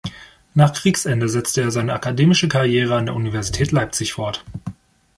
[0.55, 4.43] Nach Kriegsende setzte er seine akademische Karriere an der Universität Leipzig fort.